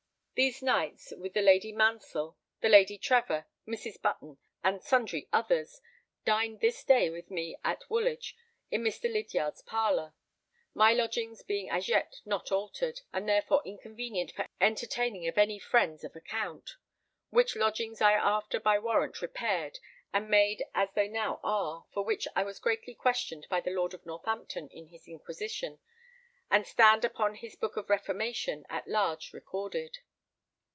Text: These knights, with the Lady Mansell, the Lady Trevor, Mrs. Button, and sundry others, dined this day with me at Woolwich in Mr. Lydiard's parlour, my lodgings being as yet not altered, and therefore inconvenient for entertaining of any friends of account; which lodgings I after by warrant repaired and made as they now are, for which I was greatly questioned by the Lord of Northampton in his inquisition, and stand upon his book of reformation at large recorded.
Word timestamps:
These 0.33 0.63
knights, 0.63 1.13
with 1.15 1.35
the 1.35 1.41
Lady 1.43 1.71
Mansell, 1.71 2.35
the 2.61 2.69
Lady 2.69 2.97
Trevor, 2.97 3.45
Mrs. 3.67 4.01
Button, 4.01 4.39
and 4.63 4.81
sundry 4.81 5.29
others, 5.31 5.81
dined 6.25 6.61
this 6.61 6.83
day 6.83 7.11
with 7.11 7.29
me 7.29 7.57
at 7.63 7.87
Woolwich 7.91 8.35
in 8.71 8.81
Mr. 8.81 9.03
Lydiard's 9.03 9.61
parlour, 9.61 10.15
my 10.73 10.93
lodgings 10.93 11.43
being 11.43 11.69
as 11.69 11.87
yet 11.87 12.21
not 12.25 12.51
altered, 12.51 13.01
and 13.13 13.29
therefore 13.29 13.61
inconvenient 13.65 14.31
for 14.31 14.47
entertaining 14.59 15.27
of 15.27 15.37
any 15.37 15.59
friends 15.59 16.03
of 16.03 16.15
account; 16.15 16.77
which 17.29 17.55
lodgings 17.55 18.01
I 18.01 18.13
after 18.13 18.59
by 18.59 18.79
warrant 18.79 19.21
repaired 19.21 19.77
and 20.11 20.27
made 20.27 20.65
as 20.73 20.89
they 20.95 21.07
now 21.07 21.39
are, 21.43 21.85
for 21.93 22.03
which 22.03 22.27
I 22.35 22.41
was 22.43 22.57
greatly 22.57 22.95
questioned 22.95 23.45
by 23.47 23.61
the 23.61 23.69
Lord 23.69 23.93
of 23.93 24.07
Northampton 24.07 24.69
in 24.69 24.87
his 24.87 25.07
inquisition, 25.07 25.77
and 26.49 26.65
stand 26.65 27.05
upon 27.05 27.35
his 27.35 27.55
book 27.55 27.77
of 27.77 27.91
reformation 27.91 28.65
at 28.71 28.87
large 28.87 29.33
recorded. 29.33 29.99